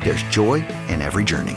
[0.00, 1.56] there's joy in every journey.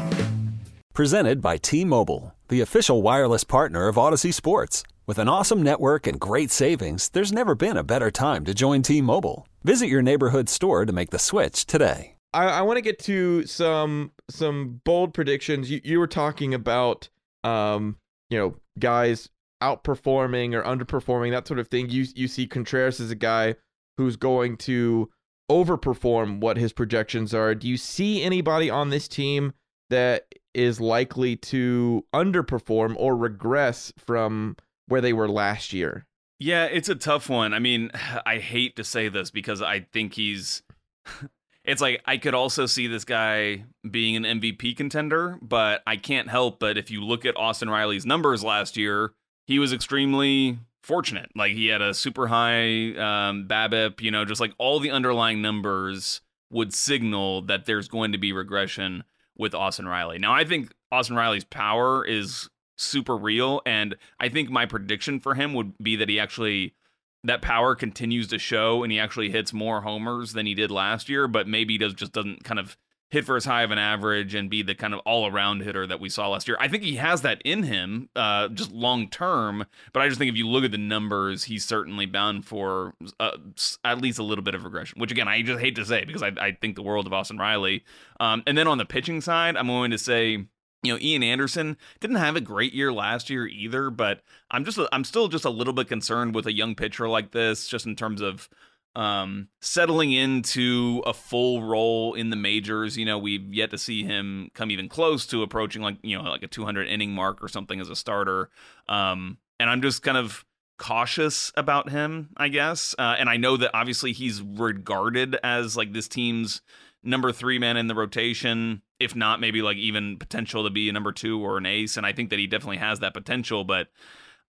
[0.94, 4.84] Presented by T Mobile, the official wireless partner of Audacy Sports.
[5.08, 8.82] With an awesome network and great savings, there's never been a better time to join
[8.82, 9.48] T Mobile.
[9.64, 12.16] Visit your neighborhood store to make the switch today.
[12.34, 15.70] I, I want to get to some some bold predictions.
[15.70, 17.10] You you were talking about
[17.44, 17.98] um
[18.30, 19.30] you know guys
[19.62, 21.90] outperforming or underperforming that sort of thing.
[21.90, 23.56] You you see Contreras as a guy
[23.98, 25.10] who's going to
[25.52, 27.54] overperform what his projections are.
[27.54, 29.52] Do you see anybody on this team
[29.90, 34.56] that is likely to underperform or regress from
[34.88, 36.06] where they were last year?
[36.40, 37.54] Yeah, it's a tough one.
[37.54, 37.92] I mean,
[38.26, 40.64] I hate to say this because I think he's
[41.66, 46.30] it's like I could also see this guy being an MVP contender, but I can't
[46.30, 49.12] help but if you look at Austin Riley's numbers last year,
[49.48, 51.30] he was extremely fortunate.
[51.36, 55.42] Like he had a super high um, BABIP, you know, just like all the underlying
[55.42, 59.04] numbers would signal that there's going to be regression
[59.38, 60.20] with Austin Riley.
[60.20, 65.36] Now, I think Austin Riley's power is super real, and I think my prediction for
[65.36, 66.76] him would be that he actually
[67.24, 71.08] that power continues to show and he actually hits more homers than he did last
[71.08, 72.78] year, but maybe does just doesn't kind of
[73.12, 75.86] hit for as high of an average and be the kind of all around hitter
[75.86, 76.58] that we saw last year.
[76.60, 79.66] I think he has that in him, uh, just long term.
[79.92, 83.38] But I just think if you look at the numbers, he's certainly bound for uh,
[83.84, 85.00] at least a little bit of regression.
[85.00, 87.38] Which again, I just hate to say because I, I think the world of Austin
[87.38, 87.84] Riley.
[88.20, 90.46] Um, and then on the pitching side, I'm going to say
[90.84, 94.80] you know Ian Anderson didn't have a great year last year either, but I'm just
[94.94, 97.98] I'm still just a little bit concerned with a young pitcher like this, just in
[97.98, 98.50] terms of
[98.96, 102.98] um, settling into a full role in the majors.
[102.98, 106.30] You know, we've yet to see him come even close to approaching like you know
[106.30, 108.50] like a 200 inning mark or something as a starter.
[108.90, 110.46] Um, and I'm just kind of
[110.78, 112.96] cautious about him, I guess.
[112.98, 116.62] Uh, and I know that obviously he's regarded as like this team's
[117.04, 120.94] number three man in the rotation, if not maybe like even potential to be a
[120.94, 121.98] number two or an ace.
[121.98, 123.64] And I think that he definitely has that potential.
[123.64, 123.88] But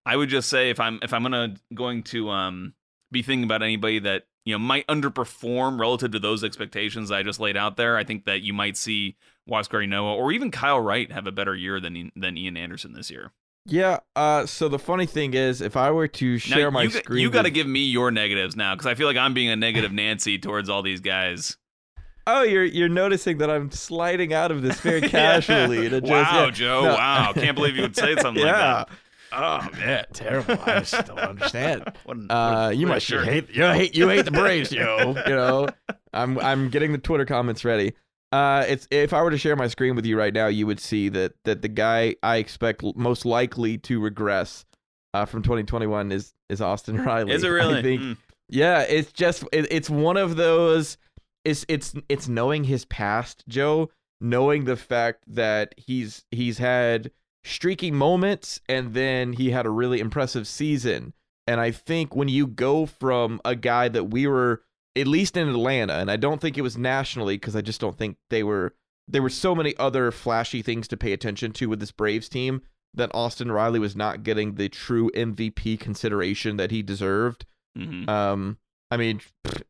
[0.05, 2.73] I would just say if I'm if I'm gonna going to um
[3.11, 7.39] be thinking about anybody that you know might underperform relative to those expectations I just
[7.39, 9.15] laid out there, I think that you might see
[9.49, 13.09] Huascar Ynoa or even Kyle Wright have a better year than than Ian Anderson this
[13.09, 13.31] year.
[13.65, 13.99] Yeah.
[14.15, 14.45] Uh.
[14.45, 17.29] So the funny thing is, if I were to share now, my you, screen, you
[17.29, 19.91] got to give me your negatives now because I feel like I'm being a negative
[19.91, 21.57] Nancy towards all these guys.
[22.25, 25.89] Oh, you're you're noticing that I'm sliding out of this very casually.
[25.89, 26.51] to just- wow, yeah.
[26.51, 26.81] Joe!
[26.83, 26.93] No.
[26.95, 28.75] Wow, can't believe you would say something yeah.
[28.75, 28.97] like that.
[29.35, 30.57] Oh man, terrible.
[30.65, 31.83] I just don't understand.
[32.05, 33.25] What an- Uh, what you must jerk.
[33.25, 35.15] hate you hate you hate the Braves, yo.
[35.27, 35.67] You know,
[36.13, 37.93] I'm I'm getting the Twitter comments ready.
[38.31, 40.79] Uh, it's if I were to share my screen with you right now, you would
[40.79, 44.65] see that that the guy I expect most likely to regress
[45.13, 47.31] uh, from 2021 is is Austin Riley.
[47.31, 47.81] Is it I really?
[47.81, 48.17] think- Mm.
[48.49, 50.97] yeah, it's just it, it's one of those.
[51.45, 53.89] It's it's it's knowing his past, Joe.
[54.21, 57.11] Knowing the fact that he's he's had
[57.43, 61.13] streaky moments, and then he had a really impressive season.
[61.45, 64.63] And I think when you go from a guy that we were
[64.95, 67.97] at least in Atlanta, and I don't think it was nationally because I just don't
[67.97, 68.75] think they were.
[69.07, 72.61] There were so many other flashy things to pay attention to with this Braves team
[72.93, 77.45] that Austin Riley was not getting the true MVP consideration that he deserved.
[77.77, 78.07] Mhm.
[78.07, 78.57] Um,
[78.91, 79.19] I mean,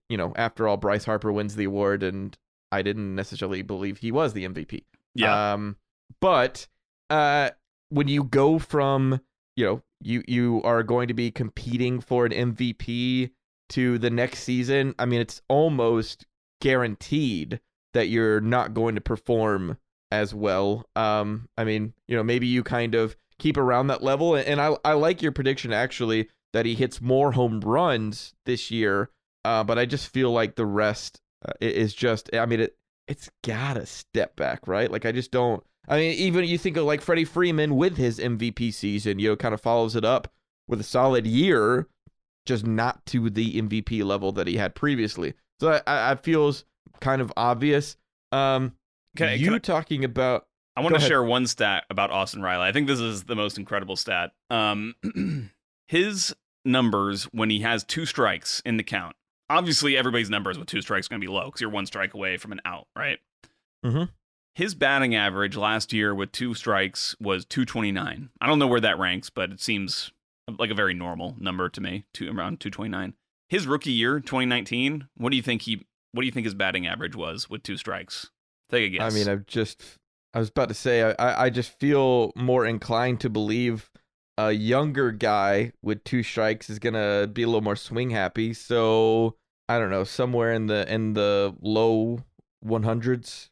[0.10, 2.38] you know, after all, Bryce Harper wins the award, and
[2.72, 4.84] I didn't necessarily believe he was the MVP.
[5.16, 5.54] Yeah.
[5.54, 5.78] Um,
[6.20, 6.68] but
[7.10, 7.52] uh,
[7.94, 9.22] when you go from
[9.56, 13.32] you know you you are going to be competing for an MVP
[13.70, 16.26] to the next season, I mean, it's almost
[16.62, 17.60] guaranteed
[17.94, 19.78] that you're not going to perform
[20.12, 20.86] as well.
[20.96, 24.76] Um, I mean, you know, maybe you kind of keep around that level, and I
[24.84, 29.10] I like your prediction actually that he hits more home runs this year.
[29.46, 32.34] Uh, but I just feel like the rest uh, is just.
[32.34, 32.76] I mean, it
[33.08, 34.92] it's gotta step back, right?
[34.92, 35.64] Like I just don't.
[35.88, 39.36] I mean, even you think of like Freddie Freeman with his MVP season, you know,
[39.36, 40.32] kind of follows it up
[40.68, 41.88] with a solid year,
[42.46, 45.34] just not to the MVP level that he had previously.
[45.60, 46.64] So I, I, feels
[47.02, 47.98] kind of obvious.
[48.32, 48.74] Um,
[49.18, 51.08] Can I- you can I- talking about I want to ahead.
[51.08, 52.66] share one stat about Austin Riley.
[52.68, 54.32] I think this is the most incredible stat.
[54.50, 54.96] Um,
[55.88, 59.16] his numbers when he has two strikes in the count.
[59.50, 62.38] Obviously, everybody's numbers with two strikes going to be low because you're one strike away
[62.38, 63.20] from an out, right?
[63.86, 64.10] Mhm.
[64.56, 68.30] His batting average last year with two strikes was 229.
[68.40, 70.12] I don't know where that ranks, but it seems
[70.60, 73.16] like a very normal number to me, two, around 229.
[73.50, 75.86] His rookie year, 2019, what do you think he?
[76.12, 78.30] What do you think his batting average was with two strikes?
[78.70, 79.12] Take a guess.
[79.14, 79.98] I mean, I've just,
[80.34, 83.90] I was about to say, I- I, I just feel more inclined to believe
[84.38, 88.54] a younger guy with two strikes is gonna be a little more swing happy.
[88.54, 89.36] So
[89.68, 92.20] I don't know, somewhere in the in the low
[92.64, 93.50] 100s.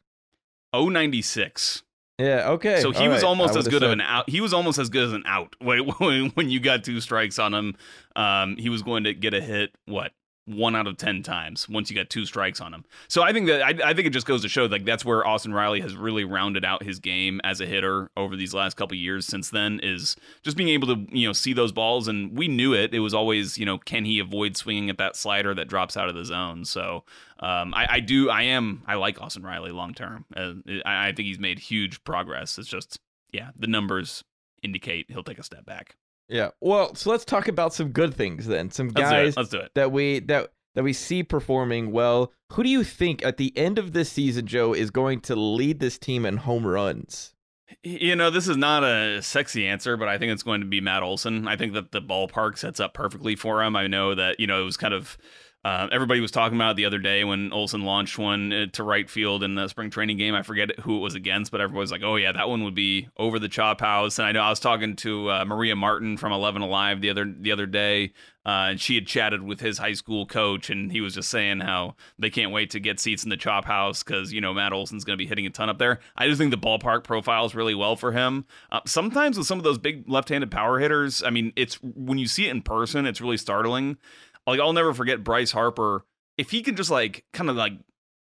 [0.74, 1.82] 096.
[2.18, 2.50] Yeah.
[2.50, 2.80] Okay.
[2.80, 3.28] So he all was right.
[3.28, 4.28] almost I as good of an out.
[4.28, 7.38] He was almost as good as an out when when, when you got two strikes
[7.38, 7.76] on him.
[8.14, 9.74] Um, he was going to get a hit.
[9.86, 10.12] What
[10.46, 12.84] one out of ten times once you got two strikes on him.
[13.08, 15.26] So I think that I, I think it just goes to show like that's where
[15.26, 18.96] Austin Riley has really rounded out his game as a hitter over these last couple
[18.96, 19.26] years.
[19.26, 22.74] Since then is just being able to you know see those balls, and we knew
[22.74, 22.92] it.
[22.92, 26.08] It was always you know can he avoid swinging at that slider that drops out
[26.08, 26.64] of the zone.
[26.64, 27.04] So
[27.40, 30.24] um, I, I do I am I like Austin Riley long term.
[30.34, 30.54] Uh,
[30.84, 32.58] I, I think he's made huge progress.
[32.58, 32.98] It's just
[33.32, 34.24] yeah, the numbers
[34.62, 35.96] indicate he'll take a step back.
[36.28, 36.50] Yeah.
[36.60, 38.70] Well, so let's talk about some good things then.
[38.70, 39.36] Some Let's guys.
[39.36, 39.70] Let's do it.
[39.74, 42.32] that we that that we see performing well.
[42.52, 45.80] Who do you think at the end of this season, Joe, is going to lead
[45.80, 47.34] this team in home runs?
[47.82, 50.80] You know, this is not a sexy answer, but I think it's going to be
[50.80, 51.48] Matt Olson.
[51.48, 53.76] I think that the ballpark sets up perfectly for him.
[53.76, 55.16] I know that, you know, it was kind of
[55.64, 58.82] uh, everybody was talking about it the other day when Olson launched one uh, to
[58.82, 60.34] right field in the spring training game.
[60.34, 62.74] I forget who it was against, but everybody was like, oh, yeah, that one would
[62.74, 64.18] be over the chop house.
[64.18, 67.32] And I know I was talking to uh, Maria Martin from 11 Alive the other
[67.38, 68.12] the other day,
[68.44, 71.60] uh, and she had chatted with his high school coach, and he was just saying
[71.60, 74.72] how they can't wait to get seats in the chop house because, you know, Matt
[74.72, 76.00] Olson's going to be hitting a ton up there.
[76.16, 78.46] I just think the ballpark profiles really well for him.
[78.72, 82.18] Uh, sometimes with some of those big left handed power hitters, I mean, it's when
[82.18, 83.96] you see it in person, it's really startling.
[84.46, 86.04] Like, I'll never forget Bryce Harper.
[86.38, 87.74] If he can just like kind of like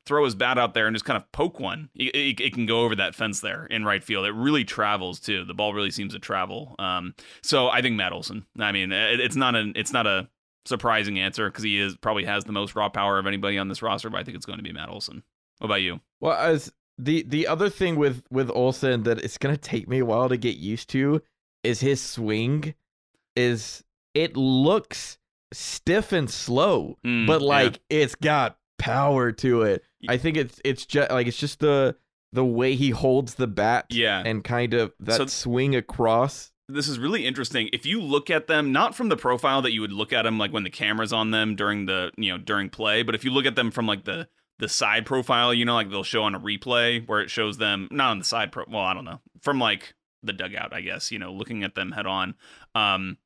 [0.06, 2.66] throw his bat out there and just kind of poke one, it, it, it can
[2.66, 4.26] go over that fence there in right field.
[4.26, 5.46] It really travels too.
[5.46, 6.76] The ball really seems to travel.
[6.80, 7.14] Um,
[7.44, 8.46] so I think Matt Olson.
[8.60, 10.28] I mean, it, it's not a it's not a
[10.66, 13.82] surprising answer because he is probably has the most raw power of anybody on this
[13.82, 14.10] roster.
[14.10, 15.24] But I think it's going to be Matt Olson.
[15.60, 16.00] What about you?
[16.20, 20.06] Well, as the the other thing with with Olson that it's gonna take me a
[20.06, 21.22] while to get used to
[21.64, 22.74] is his swing.
[23.36, 23.84] Is
[24.14, 25.18] it looks
[25.54, 27.48] stiff and slow, Mm, but yeah.
[27.48, 29.84] like it's got power to it.
[30.08, 31.96] I think it's it's just like it's just the
[32.32, 34.22] the way he holds the bat, Yeah.
[34.26, 36.52] and kind of that So- swing across.
[36.72, 37.68] this is really interesting.
[37.74, 40.38] If you look at them, not from the profile that you would look at them
[40.38, 43.32] like when the camera's on them during the you know during play, but if you
[43.32, 44.28] look at them from like the
[44.60, 47.88] the side profile, you know, like they'll show on a replay where it shows them
[47.92, 48.66] not on the side pro.
[48.68, 51.12] Well, I don't know from like the dugout, I guess.
[51.12, 52.36] You know, looking at them head on.
[52.76, 53.18] Um,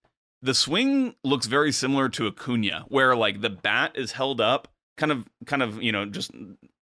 [0.43, 4.67] the swing looks very similar to a Acuna, where like the bat is held up,
[4.97, 6.31] kind of, kind of, you know, just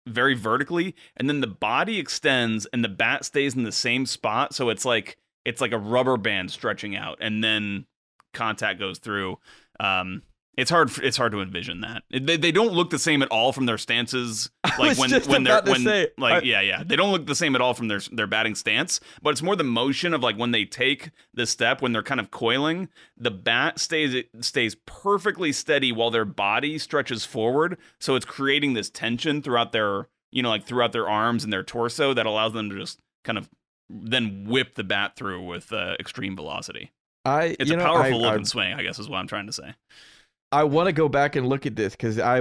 [0.06, 4.52] very vertically, and then the body extends and the bat stays in the same spot.
[4.52, 7.86] So it's like it's like a rubber band stretching out, and then
[8.34, 9.38] contact goes through.
[9.78, 10.22] Um,
[10.56, 10.90] it's hard.
[11.02, 13.78] It's hard to envision that they, they don't look the same at all from their
[13.78, 14.50] stances.
[14.78, 17.54] Like when when they're when say, like I- yeah yeah they don't look the same
[17.54, 19.00] at all from their their batting stance.
[19.22, 22.20] But it's more the motion of like when they take the step when they're kind
[22.20, 22.88] of coiling.
[23.16, 27.78] The bat stays stays perfectly steady while their body stretches forward.
[28.00, 31.62] So it's creating this tension throughout their you know like throughout their arms and their
[31.62, 33.48] torso that allows them to just kind of
[33.88, 36.92] then whip the bat through with uh, extreme velocity.
[37.24, 39.46] I It's a know, powerful I, I, looking swing, I guess is what I'm trying
[39.46, 39.74] to say.
[40.60, 42.38] I want to go back and look at this because I,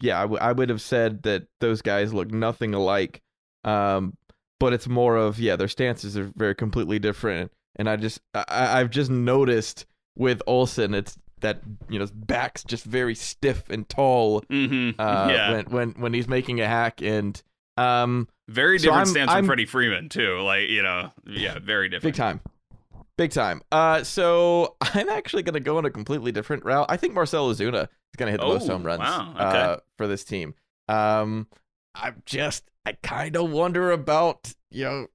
[0.00, 3.20] yeah, I, w- I would have said that those guys look nothing alike.
[3.64, 4.16] Um,
[4.60, 8.44] but it's more of yeah, their stances are very completely different, and I just I,
[8.80, 13.88] I've just noticed with Olson, it's that you know his back's just very stiff and
[13.88, 14.42] tall.
[14.42, 14.90] Mm-hmm.
[15.00, 17.42] Uh, yeah, when when when he's making a hack and
[17.76, 20.40] um, very so different I'm- stance I'm- from Freddie Freeman too.
[20.40, 22.14] Like you know, yeah, very different.
[22.14, 22.40] big time.
[23.16, 23.62] Big time.
[23.70, 26.86] Uh, so I'm actually gonna go on a completely different route.
[26.88, 29.00] I think Marcell Ozuna is gonna hit the most Oh, home runs.
[29.00, 29.58] wow, okay.
[29.60, 30.54] uh, for this team.
[30.88, 31.46] Um,
[31.94, 35.06] I'm just I kind of wonder about you know.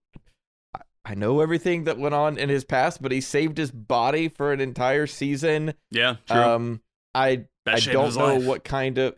[0.75, 4.27] I- I know everything that went on in his past, but he saved his body
[4.29, 5.73] for an entire season.
[5.89, 6.37] Yeah, true.
[6.37, 6.81] Um,
[7.15, 8.43] I Best I don't know life.
[8.45, 9.15] what kind of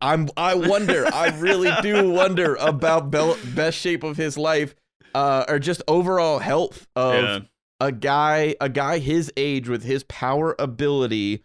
[0.00, 0.28] I'm.
[0.36, 1.06] I wonder.
[1.12, 4.74] I really do wonder about best shape of his life.
[5.14, 7.38] uh, or just overall health of Yeah.
[7.80, 11.42] A guy, a guy his age with his power ability,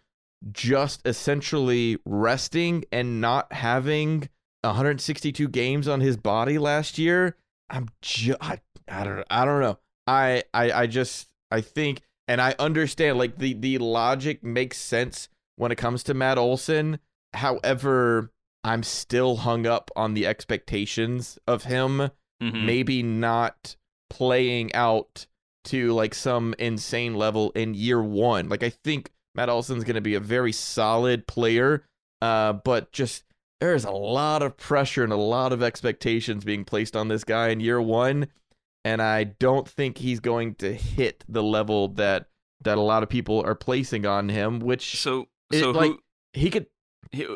[0.52, 4.28] just essentially resting and not having
[4.62, 7.36] 162 games on his body last year.
[7.68, 9.78] I'm just, I, I don't, I don't know.
[10.06, 15.28] I, I, I just, I think, and I understand like the the logic makes sense
[15.56, 17.00] when it comes to Matt Olson.
[17.34, 18.30] However,
[18.64, 22.10] I'm still hung up on the expectations of him
[22.42, 22.64] Mhm.
[22.64, 23.76] maybe not
[24.08, 25.26] playing out
[25.64, 28.48] to like some insane level in year one.
[28.48, 31.84] Like I think Matt Olson's going to be a very solid player,
[32.22, 33.24] uh, but just
[33.60, 37.48] there's a lot of pressure and a lot of expectations being placed on this guy
[37.48, 38.28] in year one,
[38.84, 42.26] and I don't think he's going to hit the level that
[42.62, 44.60] that a lot of people are placing on him.
[44.60, 45.98] Which So, it, so like who?
[46.34, 46.66] he could
[47.12, 47.26] he-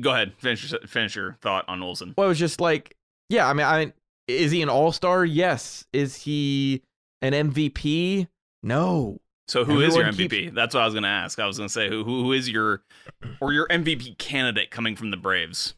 [0.00, 0.32] go ahead.
[0.38, 2.14] Finish your, finish your thought on Olson.
[2.16, 2.94] Well, it was just like,
[3.28, 3.92] yeah, I mean, I
[4.28, 5.24] is he an all star?
[5.24, 5.84] Yes.
[5.92, 6.82] Is he
[7.22, 8.28] an MVP?
[8.62, 9.20] No.
[9.48, 10.30] So who is your MVP?
[10.30, 11.38] keeps- That's what I was going to ask.
[11.38, 12.82] I was going to say who who is your
[13.40, 15.74] or your MVP candidate coming from the Braves?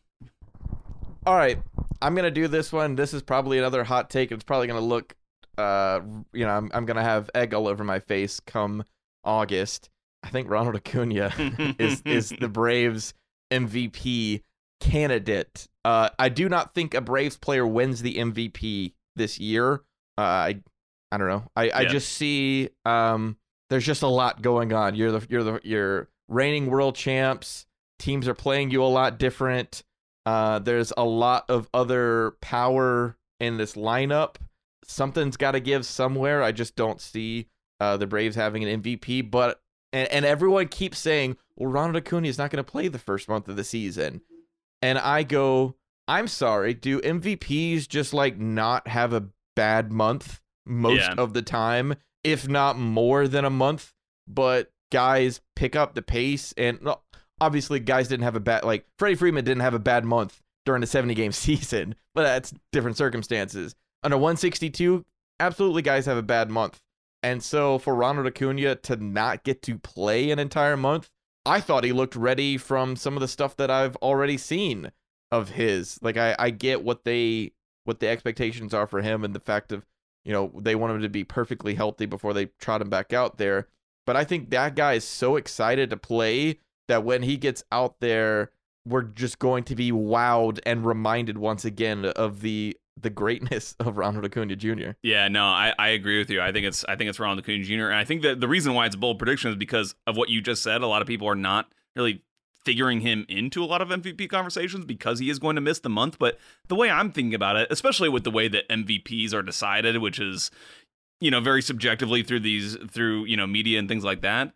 [1.26, 1.58] All right,
[2.00, 2.94] I'm gonna do this one.
[2.96, 4.32] This is probably another hot take.
[4.32, 5.14] It's probably gonna look,
[5.58, 6.00] uh,
[6.32, 8.82] you know, I'm I'm gonna have egg all over my face come
[9.24, 9.90] August.
[10.22, 11.30] I think Ronald Acuna
[11.78, 13.12] is is the Braves
[13.52, 14.42] MVP
[14.80, 15.68] candidate.
[15.84, 19.82] Uh, I do not think a Braves player wins the MVP this year.
[20.16, 20.60] Uh, I
[21.10, 21.50] I don't know.
[21.56, 23.36] I, I just see um
[23.70, 24.94] there's just a lot going on.
[24.94, 27.66] You're the you're the you're reigning world champs.
[27.98, 29.82] Teams are playing you a lot different.
[30.24, 34.36] Uh, there's a lot of other power in this lineup.
[34.84, 36.42] Something's got to give somewhere.
[36.42, 37.48] I just don't see
[37.80, 39.30] uh, the Braves having an MVP.
[39.30, 39.60] But
[39.92, 43.28] and, and everyone keeps saying, well, Ronald Acuna is not going to play the first
[43.28, 44.20] month of the season.
[44.80, 46.74] And I go, I'm sorry.
[46.74, 51.14] Do MVPs just like not have a bad month most Yeah.
[51.16, 53.92] of the time, if not more than a month?
[54.26, 56.86] But guys pick up the pace, and
[57.40, 60.80] obviously, guys didn't have a bad like Freddie Freeman didn't have a bad month during
[60.80, 63.74] the 70 game season, but that's different circumstances.
[64.02, 65.04] Under 162,
[65.40, 66.80] absolutely, guys have a bad month.
[67.22, 71.10] And so for Ronald Acuna to not get to play an entire month,
[71.44, 74.92] I thought he looked ready from some of the stuff that I've already seen
[75.32, 75.98] of his.
[76.00, 77.52] Like I, I get what they
[77.84, 79.84] what the expectations are for him and the fact of,
[80.28, 83.38] you know, they want him to be perfectly healthy before they trot him back out
[83.38, 83.66] there.
[84.04, 88.00] But I think that guy is so excited to play that when he gets out
[88.00, 88.50] there,
[88.84, 93.96] we're just going to be wowed and reminded once again of the the greatness of
[93.96, 94.90] Ronald Acuna Jr.
[95.02, 96.42] Yeah, no, I, I agree with you.
[96.42, 97.86] I think it's I think it's Ronald Acuna Jr.
[97.86, 100.28] And I think that the reason why it's a bold prediction is because of what
[100.28, 100.82] you just said.
[100.82, 102.22] A lot of people are not really
[102.68, 105.88] figuring him into a lot of MVP conversations because he is going to miss the
[105.88, 106.18] month.
[106.18, 109.96] But the way I'm thinking about it, especially with the way that MVPs are decided,
[109.96, 110.50] which is
[111.18, 114.52] you know very subjectively through these through you know media and things like that.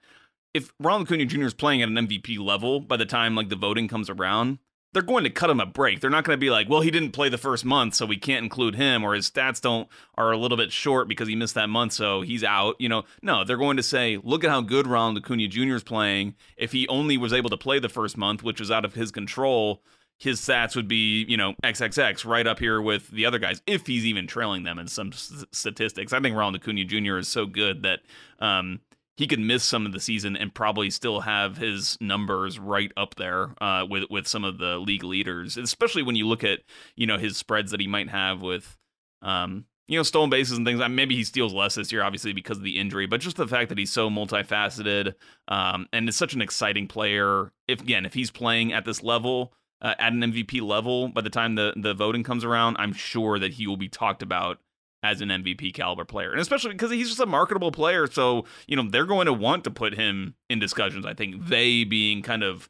[0.52, 1.44] If Ronald Acuna Jr.
[1.44, 4.58] is playing at an MVP level by the time like the voting comes around,
[4.92, 6.00] they're going to cut him a break.
[6.00, 8.16] They're not going to be like, well, he didn't play the first month, so we
[8.16, 11.54] can't include him, or his stats don't are a little bit short because he missed
[11.54, 12.76] that month, so he's out.
[12.78, 15.76] You know, no, they're going to say, look at how good Ronald Acuna Jr.
[15.76, 16.34] is playing.
[16.56, 19.10] If he only was able to play the first month, which was out of his
[19.10, 19.82] control,
[20.18, 23.86] his stats would be, you know, XXX right up here with the other guys, if
[23.86, 26.12] he's even trailing them in some s- statistics.
[26.12, 27.16] I think Ronald Acuna Jr.
[27.16, 28.00] is so good that
[28.38, 28.80] um,
[29.22, 33.14] he could miss some of the season and probably still have his numbers right up
[33.14, 36.58] there uh, with with some of the league leaders, especially when you look at
[36.96, 38.76] you know his spreads that he might have with
[39.22, 40.80] um, you know stolen bases and things.
[40.80, 43.36] I mean, maybe he steals less this year, obviously because of the injury, but just
[43.36, 45.14] the fact that he's so multifaceted
[45.46, 47.52] um, and is such an exciting player.
[47.68, 49.54] If again, if he's playing at this level.
[49.80, 53.40] Uh, at an MVP level, by the time the, the voting comes around, I'm sure
[53.40, 54.60] that he will be talked about
[55.02, 56.30] as an MVP caliber player.
[56.30, 58.06] And especially because he's just a marketable player.
[58.06, 61.04] So, you know, they're going to want to put him in discussions.
[61.04, 62.68] I think they being kind of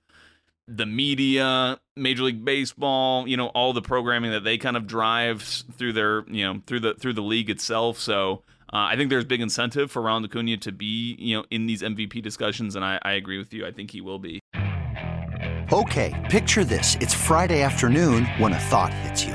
[0.69, 5.43] the media, Major League Baseball, you know, all the programming that they kind of drive
[5.43, 7.99] through their, you know, through the through the league itself.
[7.99, 11.67] So uh, I think there's big incentive for Ronald Acuna to be, you know, in
[11.67, 13.67] these MVP discussions, and I, I agree with you.
[13.67, 14.41] I think he will be.
[15.73, 16.97] Okay, picture this.
[17.01, 19.35] It's Friday afternoon when a thought hits you.